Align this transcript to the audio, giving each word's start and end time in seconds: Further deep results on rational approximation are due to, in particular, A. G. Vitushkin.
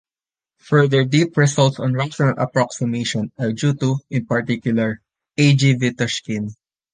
Further 0.57 1.03
deep 1.05 1.37
results 1.37 1.79
on 1.79 1.93
rational 1.93 2.33
approximation 2.35 3.31
are 3.37 3.51
due 3.53 3.75
to, 3.75 3.97
in 4.09 4.25
particular, 4.25 4.99
A. 5.37 5.55
G. 5.55 5.75
Vitushkin. 5.75 6.55